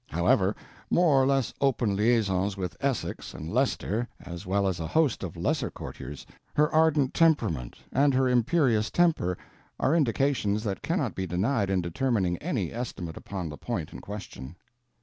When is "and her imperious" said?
7.93-8.89